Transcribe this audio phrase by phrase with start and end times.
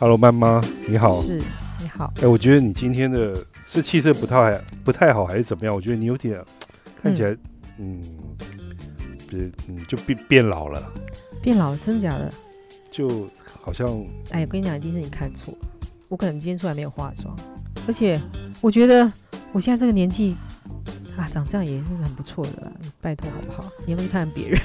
[0.00, 1.20] Hello，曼妈，你好。
[1.20, 1.38] 是，
[1.78, 2.10] 你好。
[2.22, 5.74] 哎，我觉得你今天的是气色不太不太好，还是怎么样？
[5.74, 6.42] 我觉得你有点
[7.02, 7.36] 看起来，
[7.78, 8.00] 嗯，
[9.28, 10.82] 不是，嗯，就变变老了。
[11.42, 12.32] 变老了，真的假的？
[12.90, 13.28] 就
[13.60, 13.86] 好像……
[14.30, 15.68] 哎，我跟你讲，一定是你看错了。
[16.08, 17.36] 我可能今天出来没有化妆，
[17.86, 18.18] 而且
[18.62, 19.12] 我觉得
[19.52, 20.34] 我现在这个年纪
[21.14, 22.72] 啊，长这样也是很不错的啦。
[23.02, 23.70] 拜托，好不好？
[23.84, 24.58] 你有没有去看别人？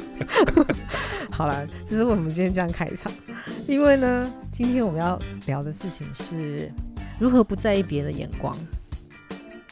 [1.30, 3.12] 好了，这是为什么今天这样开场？
[3.68, 6.70] 因为呢，今天我们要聊的事情是
[7.18, 8.56] 如何不在意别人的眼光。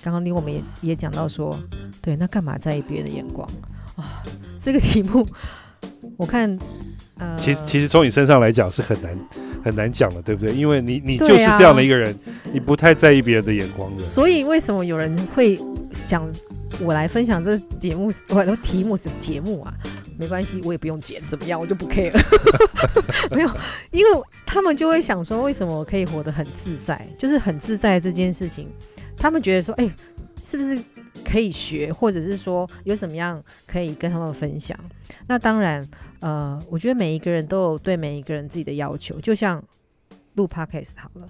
[0.03, 1.59] 刚刚你我们也也讲到说，
[2.01, 3.49] 对，那干嘛在意别人的眼光
[3.97, 4.23] 啊？
[4.61, 5.27] 这个题目，
[6.17, 6.57] 我看，
[7.19, 9.19] 呃，其实其实从你身上来讲是很难
[9.65, 10.55] 很难讲的，对不对？
[10.55, 12.17] 因为你你就是这样的一个人，
[12.53, 14.01] 你不太在意别人的眼光的。
[14.01, 15.59] 所以为什么有人会
[15.93, 16.27] 想
[16.81, 18.13] 我来分享这节目？
[18.29, 19.75] 我的题目是节目啊？
[20.19, 22.13] 没关系，我也不用剪，怎么样，我就不 care。
[23.31, 23.49] 没有，
[23.93, 27.07] 因为他们就会想说，为什么我可以活得很自在？
[27.17, 28.69] 就是很自在这件事情，
[29.17, 29.89] 他们觉得说，哎，
[30.43, 30.77] 是不是
[31.25, 34.77] 可以学，或者是说有什么样可以跟他们分享？
[35.29, 35.89] 那当然，
[36.19, 39.21] 呃，我觉得每一个人都有对每一个人自己的要求。
[39.21, 39.63] 就像
[40.35, 41.29] 录 podcast 好了，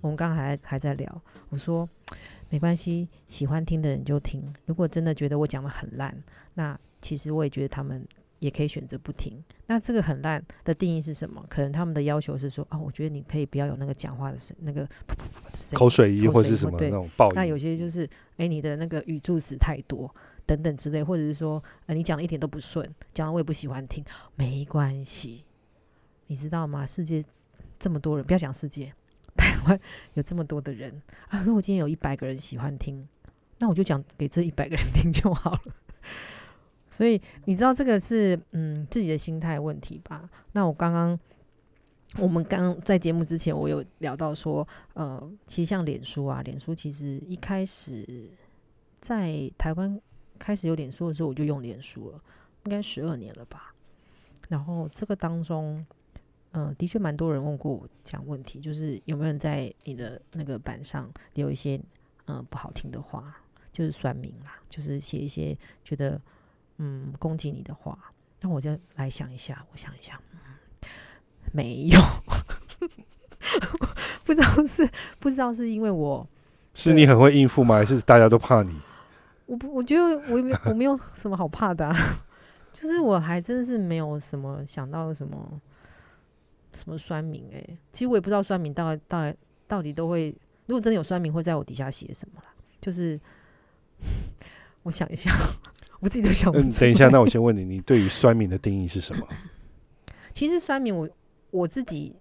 [0.00, 1.88] 我们刚刚还还在聊，我说
[2.48, 4.40] 没关系，喜欢听的人就听。
[4.66, 6.16] 如果真的觉得我讲的很烂，
[6.54, 8.06] 那其实我也觉得他们。
[8.40, 9.42] 也可以选择不听。
[9.66, 11.44] 那这个很烂的定义是什么？
[11.48, 14.86] 可能他们的要求是说，哦，我觉得你可以不要有那个讲话的声，那个
[15.74, 17.34] 口水音或是什么那种爆音。
[17.36, 20.12] 那有些就是，哎，你的那个语助词太多
[20.44, 24.04] 等等之类，或者是说，呃，你讲的一点都不顺，讲的我也不喜欢听。
[24.34, 25.44] 没关系，
[26.26, 26.84] 你知道吗？
[26.84, 27.24] 世界
[27.78, 28.92] 这么多人，不要讲世界，
[29.36, 29.78] 台湾
[30.14, 31.42] 有这么多的人啊。
[31.42, 33.06] 如果今天有一百个人喜欢听，
[33.58, 35.60] 那我就讲给这一百个人听就好了。
[36.90, 40.28] 所以你知道这个是嗯自己的心态问题吧？
[40.52, 41.18] 那我刚刚
[42.18, 48.28] 我们刚在节目之前，我有聊到说，呃，其实像脸书啊，脸书其实一开始
[49.00, 50.00] 在台湾
[50.36, 52.20] 开始有脸书的时候，我就用脸书了，
[52.64, 53.72] 应该十二年了吧。
[54.48, 55.86] 然后这个当中，
[56.50, 61.80] 嗯，的确蛮多人问过我讲问题，就是有没有人在你的那个板上留一些
[62.26, 63.40] 嗯不好听的话，
[63.72, 66.20] 就是算命啦，就是写一些觉得。
[66.82, 67.96] 嗯，攻击你的话，
[68.40, 69.62] 那我就来想一下。
[69.70, 70.38] 我想一想，嗯，
[71.52, 72.00] 没有，
[74.24, 76.26] 不知道是不知道是因为我
[76.72, 77.74] 是你很会应付吗？
[77.76, 78.80] 还是大家都怕你？
[79.44, 80.02] 我不，我觉得
[80.32, 81.94] 我没我没有什么好怕的，
[82.72, 85.60] 就是我还真是没有什么想到什么
[86.72, 87.62] 什么酸民哎。
[87.92, 89.36] 其实我也不知道酸民到底到底
[89.68, 92.46] 到底都会，如果真的有酸民会在我底下写什么啦。
[92.80, 93.20] 就是
[94.84, 95.30] 我想一下。
[96.00, 96.52] 我自己都想。
[96.52, 99.26] 嗯，等一下，那我先问你，你对于酸民的定义是什么？
[100.32, 101.08] 其实酸民，我
[101.50, 102.16] 我自己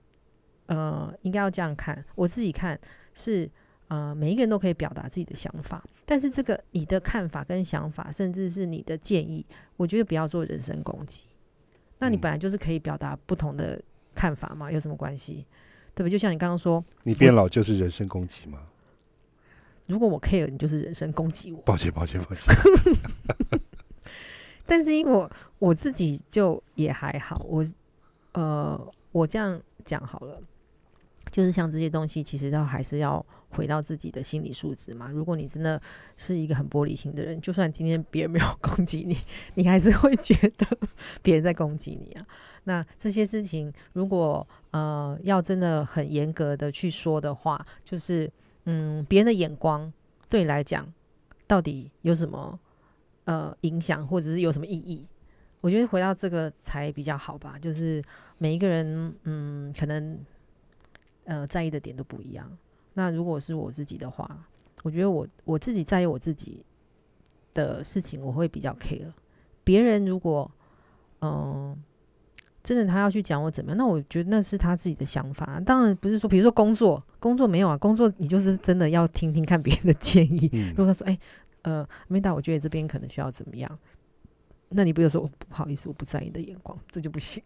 [0.67, 2.03] 呃，应该要这样看。
[2.16, 2.79] 我自己看
[3.13, 3.50] 是
[3.88, 9.45] 呃，每一个人都可以表达自己的想法，但是这个你的看法跟想法，甚至是你的建议，
[9.78, 11.23] 我觉得不要做人身攻击。
[12.00, 13.81] 那你本来就是可以表达不同的
[14.13, 15.46] 看法嘛，有什么关系？
[15.96, 16.11] 对不对？
[16.11, 18.59] 就像你刚刚说，你变老就是人身攻击吗？
[19.88, 21.59] 如果我 care，你就是人身攻击我。
[21.61, 22.53] 抱歉，抱歉，抱歉。
[24.69, 27.66] 但是因为我我自己就也还好，我
[28.34, 28.80] 呃，
[29.12, 30.40] 我这样讲好了，
[31.31, 35.09] 就是像这些东西，其实都还是要回到自己的心理素质嘛。
[35.09, 35.81] 如果你真的
[36.16, 39.18] 是一个很玻璃心的人，就算今天别人没有攻击你，
[39.56, 40.68] 你还是会觉得
[41.24, 42.25] 别人在攻击你啊。
[42.66, 48.31] 那这些事情，如果呃要真的很严格的去说的话，就是
[48.66, 49.91] 嗯，别人的眼光
[50.29, 50.85] 对你来讲
[51.47, 52.59] 到底有什么？
[53.29, 55.06] 呃，影响或者是有什么意义？
[55.62, 57.59] 我觉得回到这个才比较好吧。
[57.62, 58.01] 就是
[58.40, 60.17] 每一个人，嗯，可能
[61.25, 62.50] 呃在意的点都不一样。
[62.95, 64.28] 那如果是我自己的话，
[64.81, 66.66] 我觉得我我自己在意我自己
[67.53, 69.13] 的事情，我会比较 care。
[69.63, 70.50] 别人如果
[71.22, 71.78] 嗯
[72.63, 75.59] 真的他要去讲我怎么样，那我觉得那是他自己的想法。
[75.59, 80.49] 当然不是说，比如说工作，工作没有啊，工作你就是真的要听听看别人的建议。
[80.76, 81.20] 如果他说，哎。
[81.69, 83.79] 呃，梅达，我觉得这边可能需要怎么样？
[84.69, 87.43] 那你不要说不好意思，我不在意你的眼光，这就不行。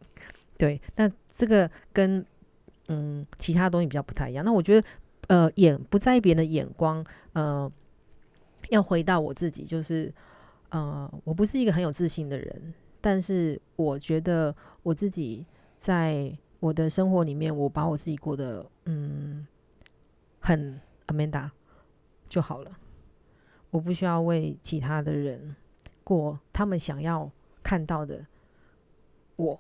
[0.58, 2.26] 对，那这个跟
[2.88, 4.46] 嗯其他东西比较不太一样。
[4.46, 4.88] 那我觉得，
[5.28, 7.70] 呃，眼不在意别人的眼光，呃，
[8.70, 10.14] 要回到我自己，就是
[10.70, 15.46] 呃，我不是一个很有自信的人，但是我觉得我自己
[15.80, 16.32] 在
[16.62, 19.46] 我的生活里面，我把我自己过得嗯
[20.40, 21.50] 很 Amanda
[22.30, 22.72] 就好了。
[23.74, 25.56] 我不需要为其他的人
[26.04, 27.28] 过他们想要
[27.64, 28.24] 看到的
[29.36, 29.60] 我。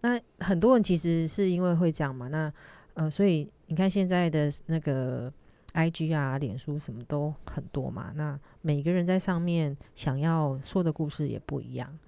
[0.00, 2.50] 那很多人其实是因为会这样嘛，那
[2.94, 5.30] 呃，所以你看现在的那个
[5.74, 11.98] I G 啊、脸书什么都很多嘛，那每个人在上面想要说的故事也不一样。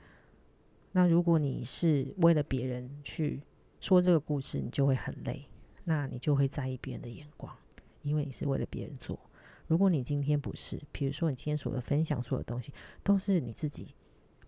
[0.93, 3.43] 那如果你是为了别人去
[3.81, 5.46] 说这个故事，你就会很累，
[5.84, 7.54] 那你就会在意别人的眼光，
[8.00, 9.19] 因为你是为了别人做。
[9.67, 12.73] 如果你今天不是，比如说你今天所有分享所有东西
[13.03, 13.95] 都是你自己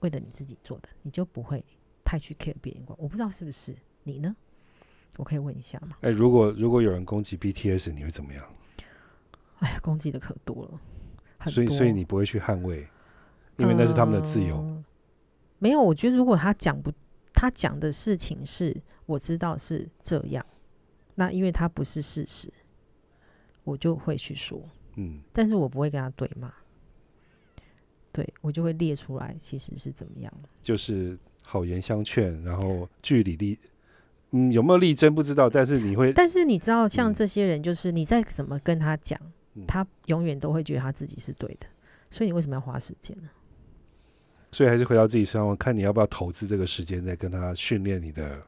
[0.01, 1.65] 为了你自己做的，你就不会
[2.05, 2.97] 太去 care 别人眼光。
[3.01, 3.75] 我不知道是不是
[4.05, 4.35] 你呢？
[5.17, 5.97] 我可以问一下吗？
[6.03, 8.45] 哎，如果如果有人攻击 BTS，你会怎么样？
[9.59, 10.81] 哎呀，攻击的可多了，
[11.39, 12.87] 很所以所以你不会去捍卫，
[13.57, 14.59] 因为那是他们的自由。
[14.59, 14.85] 嗯
[15.61, 16.93] 没有，我觉得如果他讲不，
[17.33, 20.47] 他讲的事情是我知道是这样，
[21.17, 22.49] 那因为他不是事实，
[23.65, 24.63] 我就会去说，
[24.99, 26.53] 嗯，但是我不会跟他对骂。
[28.11, 30.33] 对我就会列出来，其实是怎么样。
[30.61, 33.57] 就是好言相劝，然后据理力，
[34.33, 39.21] 嗯，有没有力争不知道，但是你会，但是你知道，像嗯这些人，就是你再怎么跟他讲，
[39.55, 41.67] 嗯他永远都会觉得他自己是对的。
[42.11, 43.29] 所以你为什么要花时间呢？
[44.51, 48.43] 所以还是回到自己身上，看你要不要投资这个时间，再跟他训练你的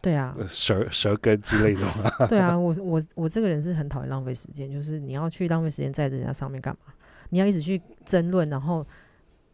[0.00, 2.10] 对啊，呃舌舌根之类的嘛。
[2.28, 6.92] 对啊，我我我这个人是很讨厌浪费时间，就是你要去浪费时间在人家上面干嘛？
[7.30, 8.86] 你要一直去争论，然后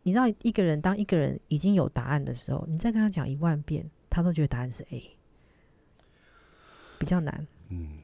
[0.02, 5.17] 你知道一个人当一个人已经有答案的时候，你再跟他讲一万遍，他都觉得答案是 A，
[6.99, 7.47] 比较难。
[7.70, 7.99] 嗯，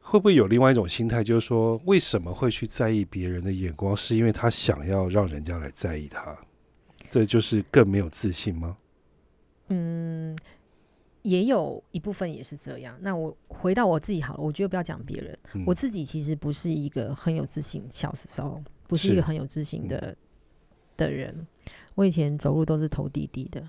[0.00, 6.38] 会不会有另外一种心态，就是说，为什么会去在意别人的眼光，是因为他想要让人家来在意他，
[7.10, 8.76] 这就是更没有自信吗？
[9.68, 10.36] 嗯，
[11.22, 12.96] 也有一部分也是这样。
[13.00, 20.16] 那我回到我自己好了，我觉得不要讲别人，嗯我自己其实不是一个很有自信，小时候不是一个很有自信的、
[20.96, 21.46] 的人。
[21.94, 23.62] 我以前走路都是头低低的，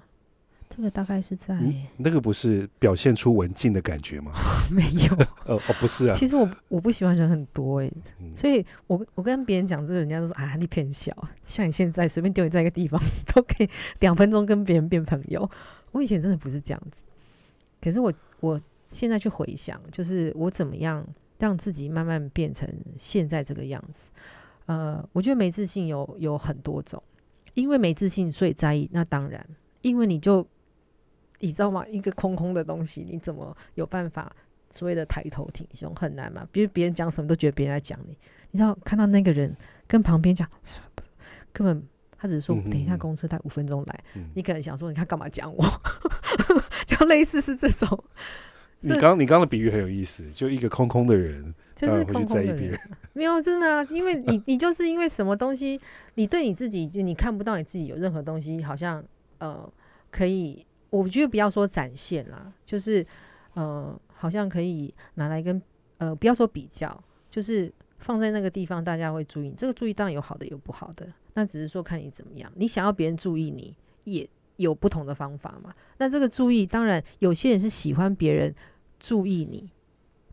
[0.70, 4.32] 这个大概是在、嗯那个不是表现出文静的感觉吗？
[4.72, 5.16] 没有。
[5.46, 11.16] 呃， 哦，不是啊，其实我我不喜欢人很多哎、嗯所以我我跟别人讲这个，人家都说啊你偏小，
[11.46, 13.00] 像你现在随便丢你在一个地方
[13.36, 13.70] 都可以
[14.00, 15.48] 两分钟跟别人变朋友。
[15.92, 17.04] 我以前真的不是这样子，
[17.84, 21.06] 可是我我现在去回想，就是我怎么样
[21.38, 24.10] 让自己慢慢变成现在这个样子。
[24.68, 27.04] 呃，我觉得没自信有有很多种，
[27.54, 29.46] 因为没自信所以在意，那当然，
[29.82, 30.48] 因为你就
[31.40, 31.86] 你知道吗？
[31.88, 34.34] 一个空空的东西，你怎么有办法
[34.70, 36.48] 所谓的抬头挺胸很难嘛？
[36.54, 38.18] 比如别人讲什么都觉得别人在讲你，
[38.52, 39.54] 你知道看到那个人
[39.86, 40.50] 跟旁边讲，
[41.52, 41.84] 根本
[42.24, 44.30] 他只是说等一下嗯公车待五分钟来，嗯。
[44.34, 45.62] 你可能想说你看干嘛讲我，
[46.88, 48.02] 就类似是这种，
[48.80, 52.80] 你刚刚你刚刚的比喻很有意思，就一个空空的人，就是空空的人。
[53.12, 55.78] 没有真的啊，因为你你就是因为什么东西，
[56.16, 59.04] 你对你自己就你看不到你自己有任何东西，好像
[59.40, 59.70] 呃
[60.10, 63.06] 可以，我觉得不要说展现啦，就是
[63.56, 65.62] 呃好像可以拿来跟
[65.98, 67.70] 呃不要说比较，就是
[68.04, 75.74] 放在那个地方大家会注意，这个注意当然有好的有不好的，那只是说看你怎么样，你想要别人注意你也有不同的方法嘛。
[75.98, 78.54] 那这个注意，当然有些人是喜欢别人
[79.00, 79.70] 注意你，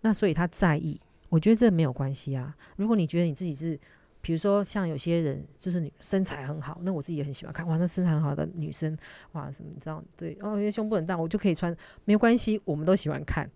[0.00, 1.00] 那所以他在意。
[1.28, 2.52] 我觉得这没有关系啊。
[2.74, 3.78] 如果你觉得你自己是，
[4.20, 8.98] 比如说像有些人就是女身材很好，那我自己也很喜欢看哇，那身材很好的女生
[9.32, 11.72] 哇什么你知道对哦，因为胸部很大，我就可以穿，
[12.04, 13.48] 没有关系，我们都喜欢看。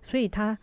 [0.00, 0.58] 所以他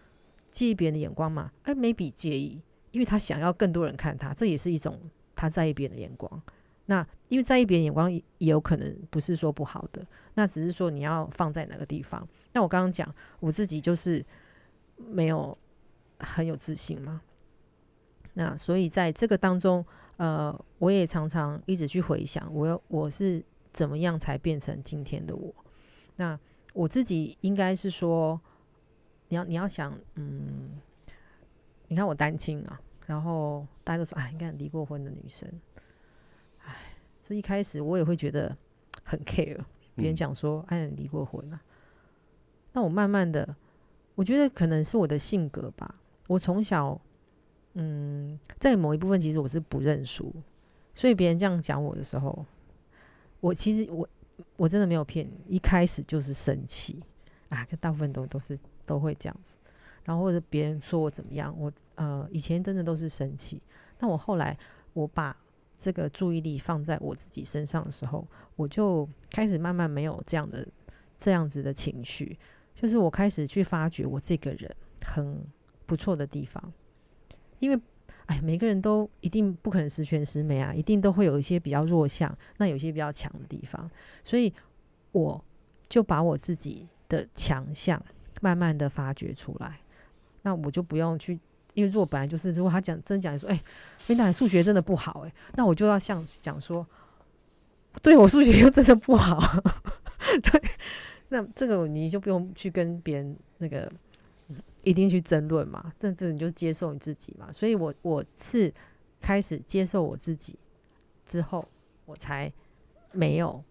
[0.50, 1.52] 介意别人的眼光嘛？
[1.62, 2.60] 哎，没比介意，
[2.96, 4.98] 因为他想要更多人看他，这也是一种
[5.36, 6.42] 他在意别人的眼光。
[6.86, 10.02] 那因为在意别人眼光也有可能不是说不好的，
[10.36, 12.26] 那只是说你要放在哪个地方。
[12.54, 14.26] 那我刚刚讲我自己就是
[14.96, 15.58] 没有
[16.20, 17.22] 很有自信嘛，
[18.36, 19.86] 那所以在这个当中，
[20.16, 25.54] 呃，我也常常一直去回想，我我是怎么样才变成今天的我。
[26.16, 26.40] 那
[26.72, 28.40] 我自己应该是说，
[29.28, 30.80] 你要你要想，嗯，
[31.88, 35.50] 你看我单亲啊，然后大家都说，啊，你看离过婚的女生，
[36.64, 36.74] 哎，
[37.22, 38.56] 这一开始我也会觉得
[39.04, 39.58] 很 care，
[39.96, 40.16] 别人嗯。
[40.16, 41.62] 讲说，哎，你离过婚啊，
[42.74, 43.56] 那我慢慢的，
[44.16, 45.96] 我觉得可能是我的性格吧，
[46.28, 47.00] 我从小，
[47.74, 50.34] 嗯，在某一部分其实我是不认输，
[50.94, 52.46] 所以别人这样讲我的时候，
[53.40, 54.08] 我其实我
[54.58, 57.02] 我真的没有骗你，一开始就是生气。
[57.50, 58.58] 啊，可大部分都都是
[58.88, 59.56] 都会这样子，
[60.04, 63.62] 然后或者别人说我怎么样，我呃以前真的都是生气，
[64.00, 64.58] 那我后来
[64.94, 65.36] 我把
[65.78, 70.66] 这个注意力放在我自己身上的时候，我就开始慢慢没有这样的
[71.18, 72.38] 这样子的情绪，
[72.74, 74.74] 就是我开始去发掘我这个人
[75.06, 75.46] 很
[75.86, 76.74] 不错的地方，
[77.60, 77.80] 因为
[78.28, 83.90] 哎，每个人都一定不可能十全十美啊，一定都会有一些比较弱项，那有些比较强的地方，
[84.24, 84.52] 所以
[85.12, 85.44] 我
[85.88, 88.04] 就把我自己的强项，
[88.42, 89.80] 慢慢的发掘出来。
[90.42, 91.40] 那我就不用去，
[91.76, 93.64] 因为如果本来就是，如果他讲真讲说，哎，
[94.08, 96.86] 琳达数学真的不好，哎，那我就要像讲说，
[98.02, 99.38] 对我数学又真的不好，
[100.42, 100.64] 对，
[101.30, 103.92] 那这个你就不用去跟别人那个
[104.84, 107.52] 一定去争论嘛，这这你就接受你自己嘛。
[107.52, 108.74] 所以我我是
[109.22, 110.58] 开始接受我自己
[111.26, 111.68] 之后，
[112.06, 112.52] 我才
[113.12, 113.64] 没有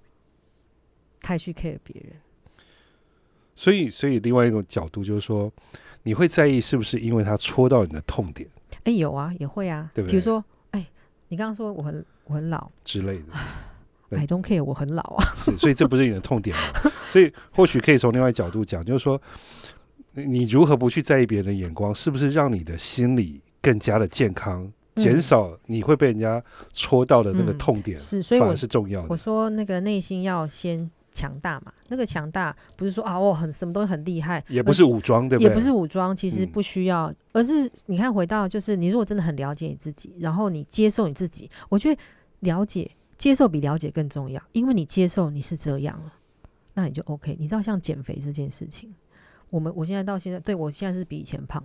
[1.21, 2.13] 太去 care 别人。
[3.55, 5.53] 所以，所以另外一种角度就是说。
[6.07, 8.47] 你会在意是不是因为他戳到你的痛点？
[8.83, 10.13] 哎，有啊，也会啊，对不对？
[10.13, 10.87] 比如说，哎，
[11.29, 13.33] 你刚刚说我很我很老之类的，
[14.15, 15.25] I don't care，我很老啊。
[15.35, 16.93] 是，所以这不是你的痛点嘛？
[17.11, 19.19] 所以或许可以从另外角度讲，就是说，
[20.13, 26.45] 你如何不去在意别人的眼光，是不是让你的心理更加的健康，减少你会被人家
[26.75, 27.97] 戳到的那个痛点？
[27.97, 29.07] 是，所以我是重要的。
[29.09, 30.91] 我说那个内心要先。
[31.15, 31.73] 强大嘛？
[31.89, 35.49] 那个强大不是说啊，我很什么东西很厉害，也不是武装，对不对？
[35.49, 41.99] 也不是武装，其实不需要，而是你看，回到就是你如果真的很了解你自己，然后你接受你自己，我觉得
[42.41, 46.13] 了解、接受比了解更重要，因为你接受你是这样了，
[46.75, 47.37] 那你就 OK。
[47.39, 48.93] 你知道，像减肥这件事情，
[49.51, 51.63] 我们我现在到现在，对我现在是比以前胖，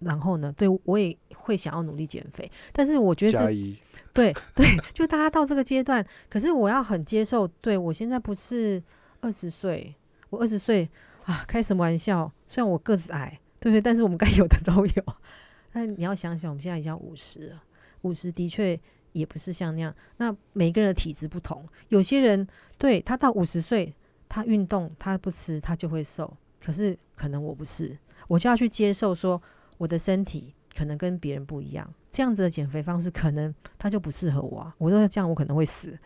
[0.00, 3.78] 然后呢，对我也会想要努力减肥，但是我觉得这
[4.12, 8.82] 对 对，就大家到这个阶段，可是我要很接受，对我现在不是
[9.20, 9.94] 二十岁，
[10.30, 10.88] 我二十岁
[11.24, 12.30] 啊，开什么玩笑？
[12.48, 13.80] 虽然我个子矮，对不对？
[13.80, 15.04] 但是我们该有的都有。
[15.72, 17.62] 但你要想想，我们现在已经五十了，
[18.02, 18.78] 五十的确
[19.12, 19.94] 也不是像那样。
[20.16, 22.46] 那每个人的体质不同，有些人
[22.76, 23.94] 对他到五十岁，
[24.28, 27.96] 他运动他不吃他就会瘦，可是可能我不是，
[28.26, 29.40] 我就要去接受说
[29.80, 30.54] 我的身体。
[30.72, 34.60] 可能跟别人不一样，这样子的减肥方式可能它就不适合我。
[34.60, 34.74] 啊。
[34.78, 35.98] 我说这样我可能会死，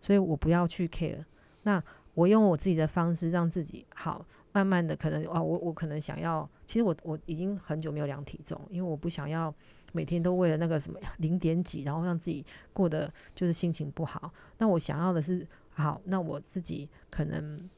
[0.00, 1.24] 所以我不要去 care。
[1.62, 1.80] 那
[2.14, 9.54] 我用我自己的方式让自己好，慢慢的可能啊，我我可能想要，其实我我已经很久没有量体重，因为我不想要
[9.92, 14.32] 每天都为了那个什么 零点几，然后让自己过得就是心情不好。
[14.58, 17.70] 那我想要的是好，那我自己可能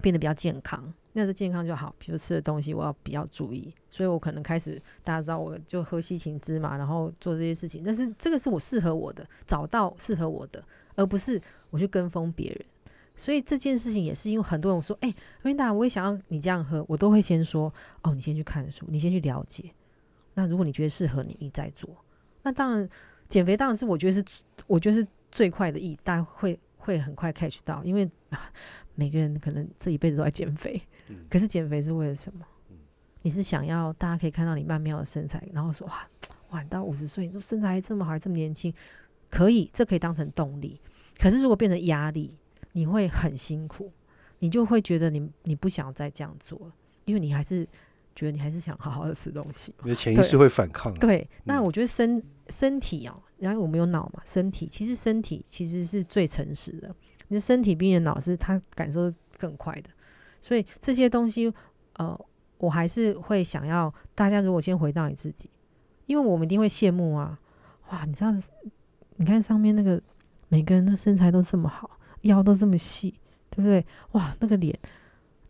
[0.00, 0.94] 变得比较健康。
[1.18, 7.82] 那是健康就好，比如吃的东西我要比较注意，所以我可能开始大家知道我就喝西芹汁嘛，然后做这些事情。
[7.82, 10.62] 但是这个是我适合我的，找到适合我的，
[10.94, 12.62] 而不是我去跟风别人。
[13.14, 19.72] 所以这件事情也是因为很多人说，哎，温达，我也想要你这样喝，我都会先说，哦，你先去看书，你先去了解。
[20.34, 21.88] 那如果你觉得适合你，你再做。
[22.42, 22.86] 那当然，
[23.26, 24.22] 减肥当然是我觉得是，
[24.66, 28.06] 我觉得是最快的意，大家会会很快 catch 到，因为
[28.94, 30.80] 每个人可能这一辈子都在减肥。
[31.30, 32.44] 可是减肥是为了什么？
[33.22, 36.08] 你是想要大家可以看到你曼妙的身材，然后说哇
[36.50, 38.72] 哇， 到五十岁，你说身材还这么好，还这么年轻，
[39.28, 40.80] 可以，这可以当成动力。
[41.18, 42.36] 可是如果变成压力，
[42.72, 43.90] 你会很辛苦，
[44.38, 46.72] 你就会觉得你你不想再这样做了，
[47.04, 47.66] 因为你还是
[48.14, 49.74] 觉得你还是想好好的吃东西。
[49.82, 50.94] 你的潜意识会反抗。
[50.94, 56.94] 对，那我觉得身身体哦，然后我们有脑嘛，身体其实身体其实是最诚实的，
[57.26, 59.90] 你的身体比你的脑是它感受更快的。
[60.46, 61.52] 所以这些东西，
[61.94, 62.16] 呃，
[62.58, 65.50] 我还是会想要大家如果先回到你自己，
[66.06, 67.36] 因为我们一定会羡慕啊，
[67.90, 68.48] 哇，你这样子，
[69.16, 70.00] 你看上面那个
[70.46, 73.18] 每个人的身材都这么好，腰都这么细，
[73.50, 73.84] 对不对？
[74.12, 74.78] 哇，那个脸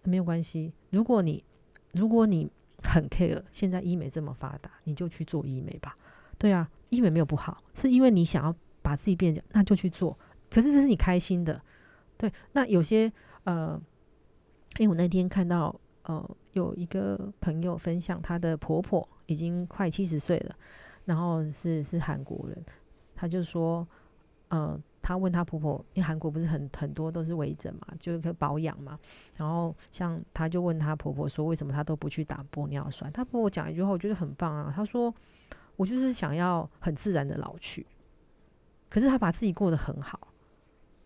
[0.02, 0.72] 没有关系。
[0.88, 1.44] 如果你
[1.92, 2.50] 如果你
[2.82, 5.94] 很 care，现在医美这么发达，你就去做医美吧。
[6.38, 10.18] 对啊，医美没有不好，是因为你想要把自己变讲，那就去做。
[10.48, 11.60] 可是这是你开心的，
[12.16, 12.32] 对。
[12.52, 13.12] 那有些
[13.44, 13.78] 呃。
[14.78, 20.54] 因为我那天看到，呃，有一个朋友分享，她的婆婆已经快七十岁了，
[21.04, 22.64] 然后是是韩国人，
[23.14, 23.86] 她就说，
[24.48, 28.96] 呃，她问她婆婆，因为韩国不是很很多都是微整嘛，就是可保养嘛，
[29.34, 33.10] 然后像她就问她婆婆说，为什么她都不去打玻尿酸？
[33.12, 35.12] 她婆婆讲一句话，我觉得很棒啊，她说，
[35.76, 37.86] 我就是想要很自然的老去，
[38.90, 40.28] 可是她把自己过得很好，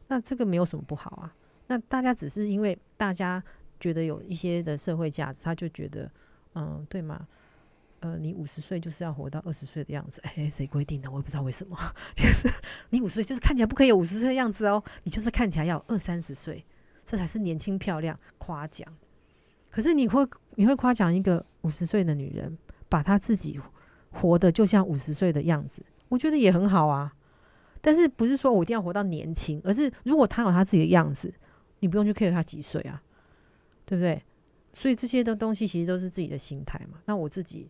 [0.09, 1.35] 那这个没有什么不好啊，
[1.69, 3.43] 那大家只是因为大家。
[3.81, 6.09] 觉得有一些的社会价值，他就觉得，
[6.55, 7.27] 嗯，对吗？
[8.01, 11.11] 呃，你五十岁就是要活到二十岁的样子，哎，谁规定的？
[11.11, 11.77] 我也不知道为什么。
[12.17, 12.49] 就是
[12.89, 16.65] 你五十岁就是看起来不可以有五十岁的样子哦，你就是看起来要二三十岁，
[17.05, 18.19] 这才是年轻漂亮。
[18.39, 18.87] 夸奖，
[19.71, 22.57] 可是你会你会夸奖一个五十岁的女人，
[22.89, 23.61] 把她自己
[24.11, 27.13] 活得就像五十岁的样子，我觉得也很好啊。
[27.83, 31.31] 但是不是说我一定要活到年轻，而是如果她有她自己的样子，
[31.81, 33.03] 你不用去 care 她几岁啊。
[33.91, 34.23] 对不对？
[34.73, 37.01] 所以这些的东西其实都是自己的心态嘛。
[37.07, 37.69] 那我自己，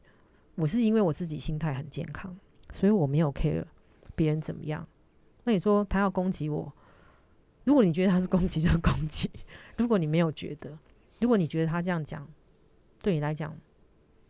[0.55, 2.37] 我是因为我自己心态很健康，
[2.75, 3.65] 所以我没有 care
[4.15, 4.87] 别人怎么样。
[5.45, 6.71] 那你说他要攻击我，
[7.65, 9.31] 如果你觉得他是攻击就攻击，
[9.79, 10.79] 如果你没有觉得，
[11.21, 12.29] 如果你觉得他这样讲
[13.03, 13.57] 对你来讲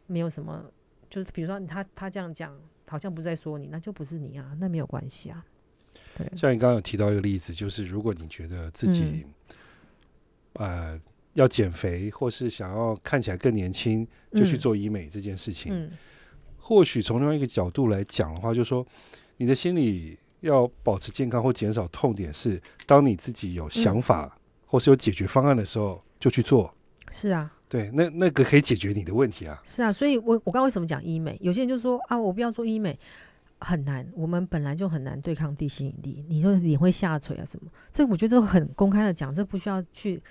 [0.07, 0.71] 没有什么，
[1.09, 2.57] 就是比如说他他这样讲
[2.87, 5.45] 好像不是在说你，那就不是你啊，那没有关系啊。
[6.17, 9.27] 对，像你刚刚有提到一个例子，就是如果你觉得自己、
[10.53, 11.01] 呃
[11.35, 15.91] 要减肥，或是想要看起来更年轻，就去嗯做医美这件事情，嗯
[16.57, 18.87] 或许从另外一个角度来讲的话，就是说
[19.39, 26.73] 你的心理要保持健康或减少痛点是，当你自己有想法、或是有解决方案的时候，就去做。
[27.11, 29.61] 是啊，对，那那个可以解决你的问题啊。
[29.65, 31.37] 是啊，所以我我刚刚为什么讲医美？
[31.41, 32.97] 有些人就说啊，我不要做医美，
[33.59, 36.25] 很难，我们本来就很难对抗地心引力。
[36.29, 37.69] 你说脸会下垂啊什么？
[37.93, 40.23] 这我觉得很公开的讲，这不需要去，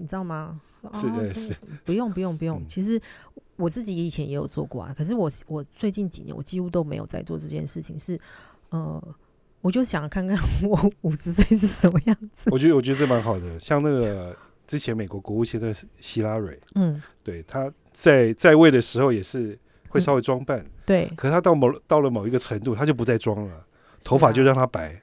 [0.00, 0.58] 你知道吗？
[0.94, 1.54] 是啊这呃是
[1.84, 2.58] 不用不用不用。
[2.58, 2.98] 嗯其实
[3.56, 8.18] 我自己以前也有做过啊，可是我我最近几年我几乎都没有在做这件事情，是
[8.70, 9.02] 呃，
[9.60, 12.48] 我就想看看我五十岁是什么样子。
[12.50, 13.56] 我觉得我觉得这蛮好的。
[13.60, 14.34] 像那个
[14.66, 19.58] 之前美国国务卿的希拉蕊，嗯，对他在在位的时候也是
[19.90, 23.66] 会稍微装扮，对，可是他到某到了某一个程度，他就不再装了，
[24.02, 24.98] 头发就让他白，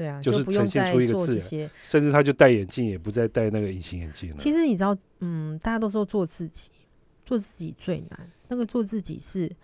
[0.00, 1.70] 对啊，就是不用呈现再出一个自然做这些。
[1.82, 4.36] 甚至他就戴眼镜，也不再戴那个隐形眼镜了。
[4.38, 6.70] 其实你知道，嗯，大家都说做自己，
[7.26, 8.30] 做自己最难。
[8.48, 9.54] 那个做自己是，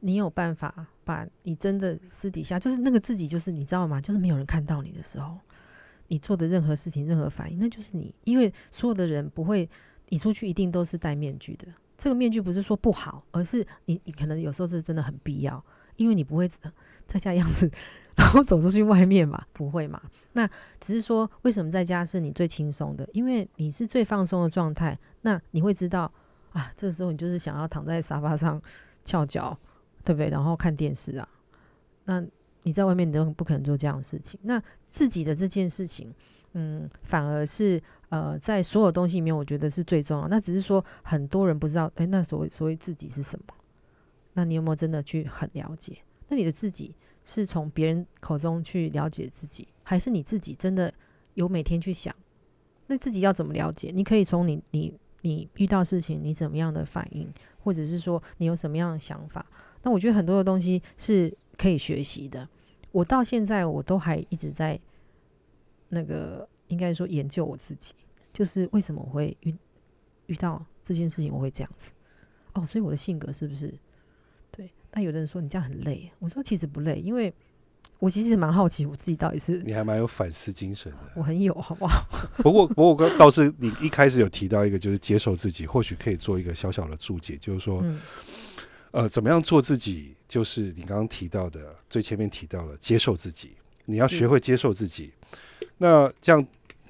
[0.00, 4.00] 你有办法把你真的私底下，就是那个自己，就是你知道吗？
[4.00, 5.38] 就是没有人看到你的时候，
[6.08, 8.12] 你做的任何事情、任何反应，那就是你。
[8.24, 9.70] 因为所有的人不会，
[10.08, 11.68] 你出去一定都是戴面具的。
[11.96, 16.72] 这个面具不是说不好，而是你你可能有时候这真的很必要，因为你不会呃
[17.06, 17.70] 在家样子，
[18.18, 20.02] 然后走出去外面嘛， 不会嘛？
[20.32, 20.44] 那
[20.80, 23.08] 只是说，为什么在家是你最轻松的？
[23.12, 26.12] 因为你是最放松的状态，那你会知道
[26.52, 28.60] 啊，这时候你就是想要躺在沙发上
[29.04, 29.56] 翘脚，
[30.04, 30.28] 对不对？
[30.30, 31.28] 然后看电视啊。
[32.06, 32.22] 那
[32.64, 34.38] 你在外面你都不可能做这样的事情。
[34.42, 34.60] 那
[34.90, 36.12] 自己的这件事情，
[36.54, 40.26] 嗯，反而是呃，在所有东西里面，我觉得是最重要。
[40.26, 43.54] 那只是说很多人不知道，诶，那所谓所谓自己是什么？
[44.32, 45.98] 那你有没有真的去很了解？
[46.28, 46.94] 那你的自己
[47.28, 50.90] 是从别人口中去了解自己，还是你自己真的
[51.34, 52.14] 有每天去想？
[52.86, 53.92] 那自己要怎么了解？
[53.94, 57.30] 你可以从你你你遇到事情你怎么样的反应，
[57.62, 59.44] 或者是说你有什么样的想法？
[59.82, 62.48] 那我觉得很多的东西是可以学习的。
[62.92, 64.80] 我到现在我都还一直在
[65.90, 67.92] 那个应该说研究我自己，
[68.32, 69.54] 就是为什么我会遇
[70.28, 71.92] 遇到这件事情我会这样子。
[72.54, 73.78] 哦，所以我的性格是不是
[74.98, 75.02] 对？
[75.02, 77.32] 但有的人说你这样很累，我说其实不累，因为
[78.00, 80.98] 我其实蛮好奇我自己到底是你还蛮有反思精神的。
[81.14, 82.04] 我很有好不好？
[82.42, 88.00] 不过，不过我刚倒是你一开始有提到一个，就是接受自己，或许可以做一个小小的注解，就是说，嗯
[88.90, 93.52] 呃，怎么样做自己，就是你刚刚提到的最前面提到了接受自己，
[93.86, 95.12] 你要学会接受自己。
[95.76, 96.44] 那这样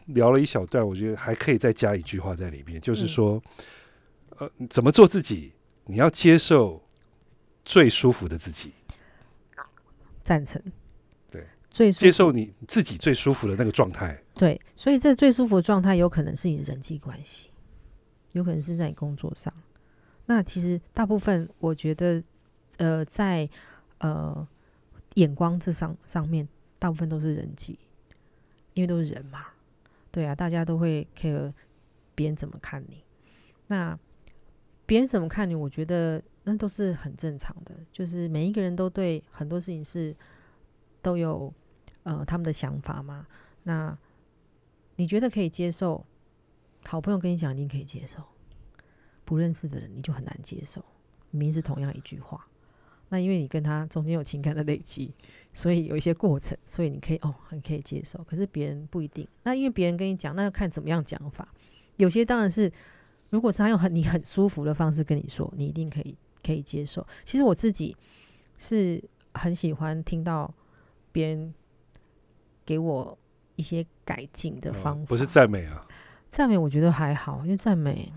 [0.07, 3.42] 聊了一小段，我觉得还可以再加一句话在里面，就是嗯说，
[4.38, 5.53] 呃，怎么做自己，
[5.87, 6.83] 你要接受
[7.69, 8.73] 最舒服的自己，
[10.23, 10.59] 赞成。
[11.31, 14.19] 对，最接受你自己最舒服的那个状态。
[14.35, 17.51] 对，所以这最舒服的状态有可能是你的人际关系，
[18.33, 19.53] 有可能是在你工作上。
[20.25, 22.23] 那其实大部分我觉得，
[22.79, 23.47] 呃，在
[23.99, 24.49] 呃
[25.17, 27.79] 眼光这上上面，大部分都是人际，
[28.73, 29.45] 因为都是人嘛。
[30.11, 31.53] 对啊，大家都会 care
[32.15, 33.05] 别人怎么看你。
[33.67, 33.99] 那
[34.87, 40.17] 别人怎么看你，我觉得那都是很正常的，就是每一个人都对很多事情是
[41.03, 41.53] 都有
[42.05, 43.27] 呃他们的想法嘛。
[43.65, 43.97] 那
[44.97, 46.07] 你觉得可以接受，
[46.87, 48.23] 好朋友跟你讲，一定可以接受；
[49.27, 50.83] 不认识的人，你就很难接受。
[51.31, 52.49] 明明是同样一句话，
[53.11, 55.13] 那因为你跟他中间有情感的累积，
[55.53, 58.25] 所以有一些过程，所以你可以哦，很可以接受。
[58.25, 59.29] 可是别人不一定。
[59.43, 61.47] 那因为别人跟你讲，那要看怎么样讲法。
[61.99, 62.73] 有些当然是，
[63.29, 67.07] 如果他用很你很舒服的方式跟你说，你一定可以可以接受。
[67.24, 67.96] 其实我自己
[68.57, 69.03] 是
[69.35, 70.53] 很喜欢听到
[71.12, 71.55] 别人
[72.64, 73.16] 给我
[73.57, 75.87] 一些改进的呃方法，不是赞美啊，
[76.31, 78.12] 赞美，我觉得还好，因为赞美，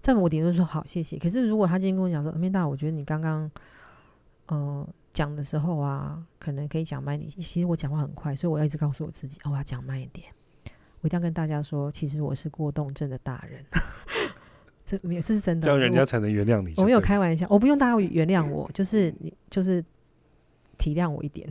[0.00, 1.18] 赞美我顶多说好谢谢。
[1.18, 3.50] 可是如果他今天跟我讲说，面大，我觉得你刚刚，
[4.46, 7.30] 呃，讲的时候啊，可能可以讲慢一点。
[7.30, 10.26] 其实我讲话很快，所以我要一直告诉我自己，哦，我要讲慢一点。
[11.00, 13.64] 我一定要跟大家说，其实我是过动症的大人，
[14.98, 15.64] 这没有，这是真的。
[15.64, 16.74] 这样人家才能原谅你。
[16.76, 19.82] 我没有开玩笑，我不用大家原谅我，就是你就是
[20.76, 21.48] 体谅我一点，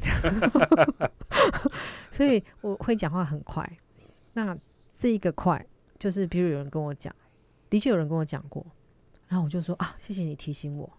[2.11, 3.67] 所以我会讲话很快。
[4.33, 4.55] 那
[4.95, 5.65] 这一个快，
[5.97, 7.13] 就是比如有人跟我讲，
[7.69, 8.63] 的确有人跟我讲过，
[9.27, 10.89] 然后我就说啊，谢谢你提醒我。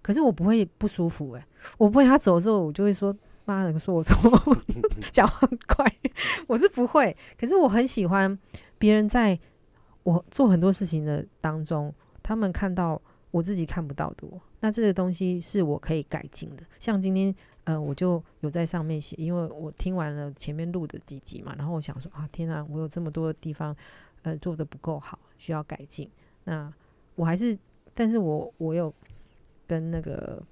[0.00, 1.44] 可是我不会不舒服诶、
[1.76, 4.16] 我不会他走的时候，我就会说妈的，说我错，
[5.12, 5.84] 讲话很快，
[6.48, 7.14] 我是不会。
[7.38, 8.38] 可是我很喜欢
[8.78, 9.38] 别人在
[10.08, 11.92] 我做很多事情的当中，
[12.22, 12.98] 他们看到
[13.30, 16.64] 我自己看不到的我，那这个东西是我可以改进的。
[16.78, 23.76] 像今天，呃，我就有在上面写，因为我听完了前面录的几集嘛，然后我想说啊，天啊，我有这么多的地方，
[24.22, 26.10] 呃，做的不够好，需要改进。
[26.44, 26.72] 那
[27.14, 27.58] 我还是，
[27.92, 28.90] 但是我我有
[29.66, 30.42] 跟那个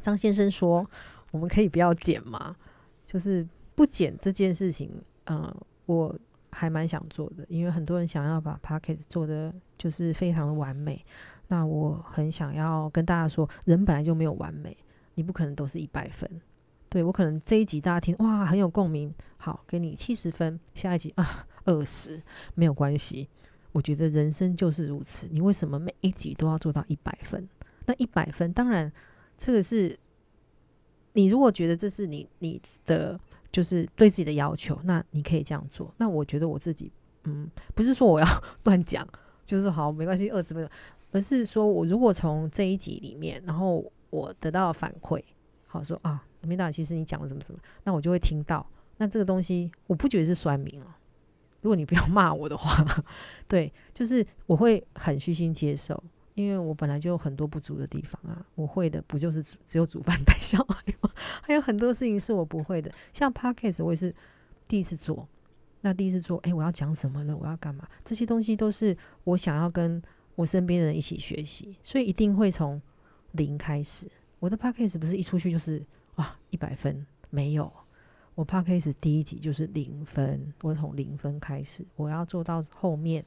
[0.00, 0.88] 张先生说，
[1.32, 2.56] 我们可以不要剪嘛，
[3.04, 4.90] 就是不剪这件事情，
[5.26, 6.18] 嗯，我。
[6.54, 11.04] 还蛮想做的，因为很多人想要把 p o c k e t 做的就是非常的完美。
[11.48, 14.76] 那我很想要跟大家说，人本来就没有完美，
[15.16, 16.30] 你不可能都是一百分。
[16.88, 22.22] 对我可能这一集大家听哇很有共鸣，好给你七十分，下一集啊二十
[22.54, 23.28] 没有关系。
[23.72, 27.48] 我觉得人生就是如此，你为什么每一集都要做到一百分？
[27.86, 28.90] 那一百分当然
[29.36, 29.98] 这个是
[31.14, 33.18] 你如果觉得这是你你的。
[33.54, 35.94] 就是对自己的要求，那你可以这样做。
[35.96, 36.90] 那我觉得我自己，
[37.22, 38.26] 嗯，不是说我要
[38.64, 39.06] 乱讲，
[39.44, 40.70] 就是好没关系，二十分钟，
[41.12, 45.22] 而是说我如果从这一集里面，然后我得到反馈，
[45.68, 48.66] 好说啊，明达，其实你讲了怎么怎么，那我就会听到。
[48.96, 50.98] 那这个东西，我不觉得是酸民啊。
[51.62, 52.84] 如果你不要骂我的话，
[53.46, 56.02] 对，就是我会很虚心接受。
[56.34, 61.10] 因为我本来就有很多不足的地方啊，我会的不就是只有煮饭带小孩吗？
[61.42, 64.14] 还有很多事情是我不会的，像 podcast 我也是
[64.66, 65.26] 第一次做，
[65.80, 67.36] 那第一次做，哎，我要讲什么呢？
[67.36, 67.88] 我要干嘛？
[68.04, 70.02] 这些东西都是我想要跟
[70.34, 72.82] 我身边的人一起学习，所以一定会从
[73.32, 74.10] 零开始。
[74.40, 75.80] 我的 podcast 不是一出去就是
[76.16, 77.72] 哇一百分，没有，
[78.34, 83.24] 我 podcast 第一集就是零分，我从零分开始，我要做到后面。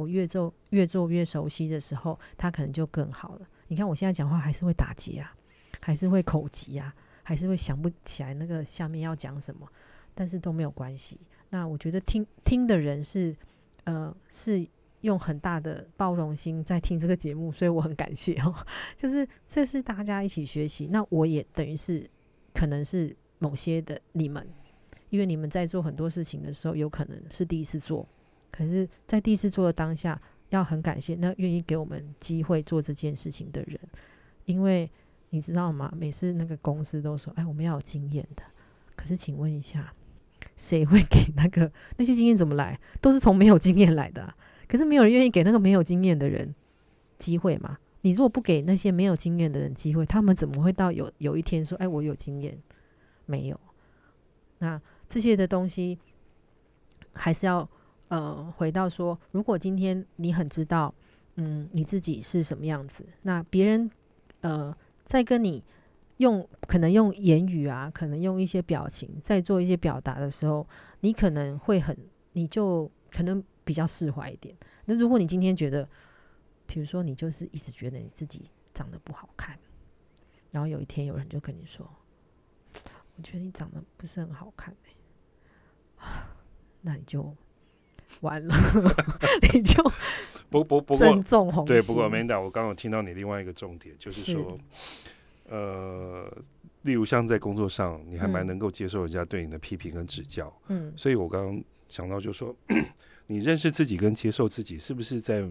[0.00, 3.46] 我越做越做越熟悉的时候，他可能就更好了。
[3.68, 5.36] 你看我现在讲话还是会打结啊，
[5.78, 9.68] 还是会口急啊，还是会想不起来那个下面要讲什么，
[10.14, 11.20] 但是都没有关系。
[11.50, 13.36] 那我觉得听听的人是
[13.84, 14.66] 呃是
[15.02, 18.54] 用很大的包容心在听这个节目，所以我很感谢哦。
[18.96, 22.08] 就是这是大家一起学习，那我也等于是
[22.54, 24.48] 可能是某些的你们，
[25.10, 28.08] 因为你们在做很多事情的时候，有可能是第一次做。
[28.50, 33.78] 可是，在第一次做的当下，要很感谢那愿意给我们机会做这件事情的人，
[34.44, 34.90] 因为
[35.30, 35.92] 你知道吗？
[35.96, 38.42] 每次那个公司都说：“哎，我们要有经验的。”
[38.96, 39.94] 可是，请问一下，
[40.56, 42.78] 谁会给那个那些经验怎么来？
[43.00, 44.34] 都是从没有经验来的。
[44.68, 46.52] 可是，没有人愿意给那个没有经验的人
[47.18, 47.78] 机会嘛？
[48.00, 52.58] 你如果不给那些没有经验的人机会，他们怎么会到有有一天说：“哎，我有经验？”
[53.26, 53.60] 没有。
[54.58, 55.96] 那这些的东西
[57.12, 57.66] 还是要。
[58.10, 60.92] 呃，回到说，如果今天你很知道，
[61.36, 63.88] 嗯，你自己是什么样子，那别人
[64.40, 65.62] 呃在跟你
[66.16, 70.66] 用可能用言语啊，可能用一些表情在做一些表达的时候，
[71.02, 71.96] 你可能会很，
[72.32, 74.56] 你就可能比较释怀一点。
[74.86, 75.88] 那如果你今天觉得，
[76.66, 78.42] 比如说你就是一直觉得你自己
[78.74, 79.56] 长得不好看，
[80.50, 81.88] 然后有一天有人就跟你说，
[83.14, 84.74] 我觉得你长得不是很好看
[86.82, 87.32] 那你就。
[88.20, 88.54] 完了，
[89.52, 89.82] 你就
[90.50, 94.58] 不不不过重红对，不过 Amanda，我刚刚听到你另外一个重点，就是说，
[95.48, 96.30] 呃，
[96.82, 102.54] 例如像在工作上，你还蛮能够接受人家对你的批评跟指教，嗯，所以我刚刚想到，就说
[103.28, 105.48] 你认识自己跟接受自己，是不是在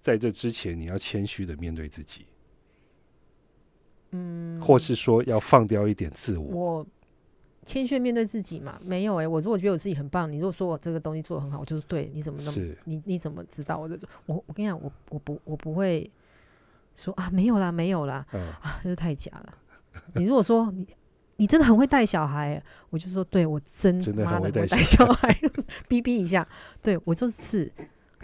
[0.00, 2.26] 在这之前，你要谦虚的面对自己，
[4.10, 6.86] 嗯，或是说要放掉一点自我。
[7.64, 8.78] 谦逊面对自己嘛？
[8.84, 12.10] 没有哎，我如果觉得我自己很棒，你如果说我这个东西做的很好，我就是对。
[12.14, 14.08] 你怎么那么你你怎么知道我这种？
[14.26, 16.10] 我我跟你讲，我我不我不会
[16.94, 19.54] 说啊，没有啦，没有啦，啊，这是太假了。
[20.14, 20.86] 你如果说你
[21.36, 25.36] 你真的很会带小孩，我就说对我真妈的会带小孩，
[25.88, 26.46] 逼逼一下，
[26.82, 27.72] 对我就是。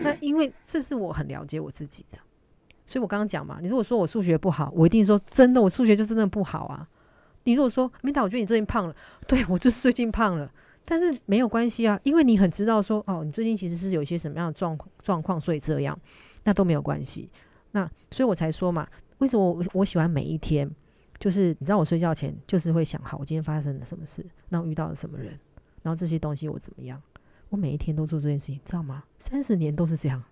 [0.02, 2.18] 那因为这是我很了解我自己的，
[2.86, 6.88] 所以我刚刚讲嘛，你如果说我数学不好，我一定说真的，我数学就真的不好啊。
[7.50, 8.94] 你如果说明达，我觉得你最近胖了，
[9.26, 10.48] 对我就是最近胖了，
[10.84, 15.98] 但是没有关系啊，因为你很知道说，哦，你最近其实是有一些什么样的状状况，所以这样，
[16.44, 17.28] 那都没有关系。
[17.72, 18.86] 那所以我才说嘛，
[19.18, 20.70] 为什么我我喜欢每一天，
[21.18, 25.36] 就是你知道我睡觉前就是会想，好，我今天发生了什么事，那我遇到了什么人，
[25.82, 27.02] 然后这些东西我怎么样，
[27.48, 29.02] 我每一天都做这件事情，知道吗？
[29.18, 30.22] 三十年都是这样。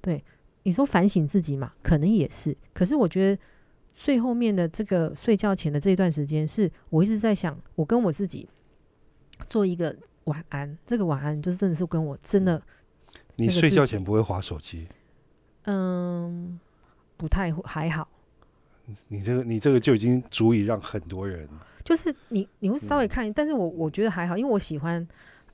[0.00, 0.24] 对，
[0.62, 3.42] 你说反省自己嘛，可能也是，可是我觉得。
[4.00, 8.48] 最后面的这个睡觉前的这一段时间，是我一直在想，我跟我自己
[9.46, 10.78] 做一个晚安。
[10.86, 12.62] 这个晚安就是真的是跟我真的。
[13.36, 14.88] 你睡觉前不会划手机？
[15.64, 16.58] 嗯，
[17.18, 18.08] 不太会，还好。
[19.08, 21.46] 你这个你这个就已经足以让很多人。
[21.84, 25.06] 就是你你会稍微看，但是我我觉得还好，因为我喜欢，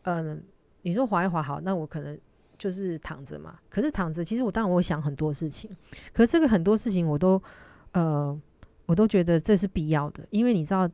[0.03, 0.41] 嗯，
[0.83, 2.17] 你说划一划好，那我可能
[2.57, 3.59] 就是躺着嘛。
[3.69, 5.69] 可是躺着，其实我当然我会想很多事情，
[6.13, 7.43] 可是这个很多事情我都
[7.97, 8.39] 呃，
[8.85, 10.87] 我都觉得这是必要的，因为你知道，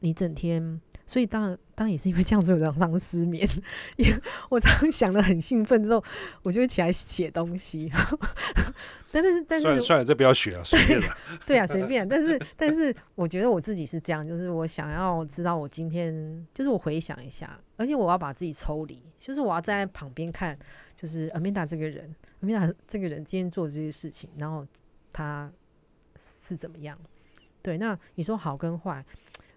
[0.00, 3.46] 你整天，所以当然当然也是因为这样，所以我常常失眠，
[3.96, 6.02] 因为我常常想的很兴奋之后，
[6.42, 7.92] 我就会起来写东西。
[9.12, 11.16] 但 但是但是算了算了，这不要学了，随便了。
[11.44, 12.06] 对啊，随便。
[12.08, 20.58] 但是但是，我觉得我自己是这样，就是我想要知道我今天，就是我回想一下，而且我要把自己抽离，就是我要站在旁边看，
[20.96, 24.66] 就是 Amanda 这个人，Amanda 这个人今天做这些事情，然后
[25.12, 25.52] 他
[26.18, 26.98] 是怎么样？
[27.62, 29.04] 对，那你说好跟坏，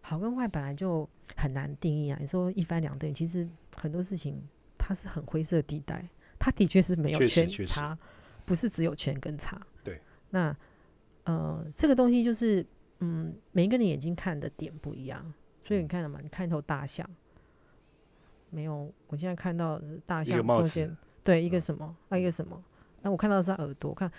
[0.01, 2.17] 好跟坏本来就很难定义啊。
[2.19, 4.41] 你说一翻两瞪，其实很多事情
[4.77, 6.07] 它是很灰色地带，
[6.39, 7.97] 它的确是没有全差。
[8.45, 9.61] 不是只有全跟差。
[9.83, 10.55] 对，那
[11.25, 12.65] 呃，这个东西就是，
[12.97, 15.31] 嗯，每一个人眼睛看的点不一样，
[15.63, 16.19] 所以你看了嘛？
[16.19, 17.07] 你看一头大象，
[18.49, 22.59] 没有，我现在看到大象中间，对，一个什么，啊，一个什么？
[23.03, 24.11] 那我看到的是耳朵，看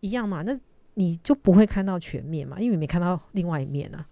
[0.00, 0.40] 一样嘛？
[0.40, 0.58] 那
[0.94, 2.58] 你就不会看到全面嘛？
[2.58, 4.06] 因为你没看到另外一面啊。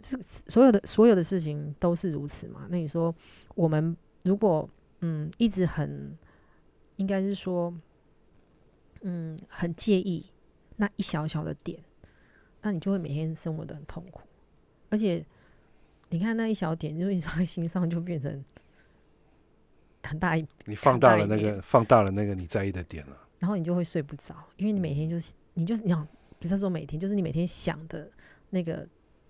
[0.00, 2.66] 这所有的所有的事情都是如此嘛？
[2.70, 3.14] 那你说，
[3.54, 4.68] 我们如果
[5.00, 6.16] 嗯一直很，
[6.96, 7.74] 应该是说。
[9.06, 10.24] 嗯，很介意
[10.76, 11.78] 那一小小的点，
[12.62, 14.22] 那你就会每天生活的很痛苦。
[14.88, 15.22] 而且，
[16.08, 18.42] 你看那一小点，就是你放在心上，就变成
[20.04, 23.28] 很大一，你放大了那个，放大了那个你在意的点了。
[23.38, 26.06] 然后你就会睡不着，因为你每天就是，你就是你想，
[26.38, 28.10] 不是说每天，就是你每天想的
[28.50, 28.86] 那个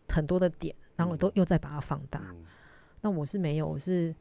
[0.09, 2.21] 很多的点，然后我都又再把它放大。
[2.31, 2.45] 嗯
[3.05, 4.15] 那我是没有，我是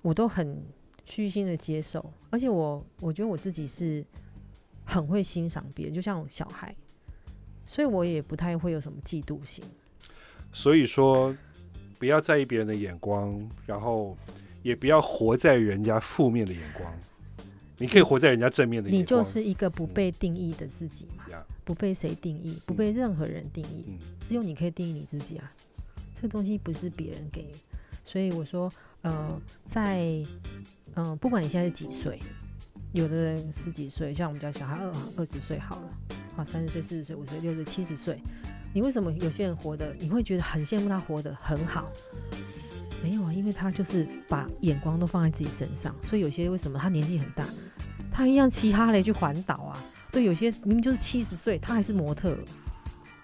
[0.00, 0.62] 我都很
[1.04, 4.04] 虚心的接受，而且我我觉得我自己是
[4.84, 6.72] 很会欣赏别人，就像小孩，
[7.64, 9.64] 所以我也不太会有什么嫉妒心。
[10.52, 11.34] 所以说，
[11.98, 14.16] 不要在意别人的眼光，然后
[14.62, 16.94] 也不要活在人家负面的眼光。
[17.78, 19.04] 你可以活在人家正面的你。
[19.04, 25.52] 就是一个不被定义的自己嘛，呀不被谁定义，不被任何人定义，嗯只有你可以定义你自己啊。
[26.14, 27.58] 这个东西不是别人给你，
[28.02, 30.04] 所以我说，呃，在
[30.94, 32.18] 嗯、呃不管你现在是几岁，
[32.92, 35.90] 有的人十几岁，像我们家小孩二二十岁好了，
[36.36, 38.18] 啊，三十岁、四十岁、五十岁、六十岁、七十岁，
[38.72, 41.92] 你为什么有些人活得，你会觉得很羡慕他活得很好？
[43.02, 47.46] 没有啊，因为他就是把眼光都放在自己身上，所以有些为什么他年纪很大，
[48.16, 49.78] 他一样骑哈雷去环岛啊？
[50.10, 52.34] 对，有些明明就是七十岁，他还是模特，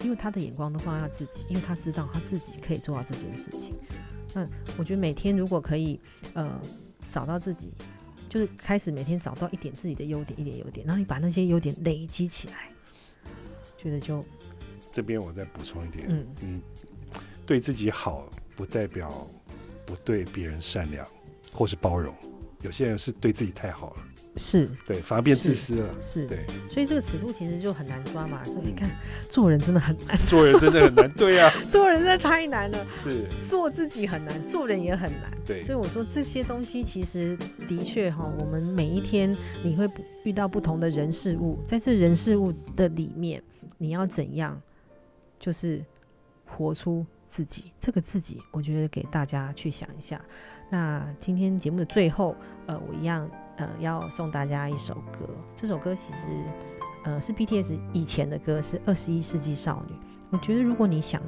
[0.00, 3.74] 因为他的眼光都放在他自己，因为他知道他自己可以做到这件事情。
[4.34, 5.98] 那我觉得每天如果可以，
[6.34, 6.60] 呃，
[7.08, 7.72] 找到自己，
[8.28, 12.68] 就是开始每天找到一点自己的优点，一点优点，然后你把那些优点累积起来，
[13.78, 14.22] 觉得就
[14.92, 16.60] 这边我再补充一点，嗯你
[17.46, 19.26] 对自己好，不代表
[19.86, 21.06] 不对别人善良
[21.50, 22.14] 或是包容。
[22.60, 24.02] 有些人是对自己太好了，
[24.36, 25.94] 是对，反而变自私了。
[26.00, 28.42] 是，对，所以这个尺度其实就很难抓嘛。
[28.44, 28.88] 所以你看，
[29.28, 31.10] 做人真的很难，做人真的很难。
[31.12, 35.30] 对呀、做人真的太难了，是，做自己很难，做人也很难。
[35.44, 37.36] 对所以我说这些东西其实
[37.68, 39.86] 的确哈，我们每一天你会
[40.24, 43.42] 遇到不同的人事物，在这人事物的里面，
[43.76, 44.58] 你要怎样，
[45.38, 45.84] 就是
[46.46, 47.64] 活出自己。
[47.78, 50.18] 这个自己，我觉得给大家去想一下。
[50.70, 52.34] 那今天节目的最后，
[52.66, 56.26] 呃，我一样呃要送大家一首歌，这首歌其实
[57.04, 59.94] 呃是 BTS 以前的歌，是二十一世纪少女。
[60.30, 61.20] 我觉得如果你想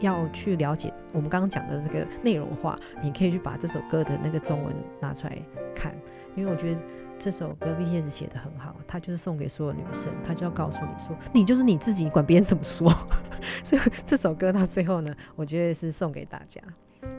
[0.00, 5.38] 要去了解我们刚刚讲的那个内容的话，你可以去把这首歌的那个中文拿出来
[5.74, 5.94] 看，
[6.34, 6.80] 因为我觉得
[7.18, 12.90] 这首歌 BTS 写的很好，它就是送给所有女生，它就要告诉你说，你就是你自己，管别人怎么说。
[13.64, 16.60] 所以这首歌到最后呢，我觉得是送给大家。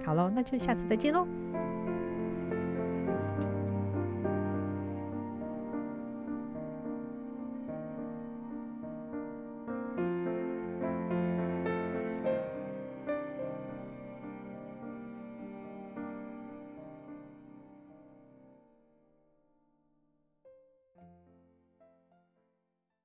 [0.05, 1.27] 好喽，那就下次再见喽。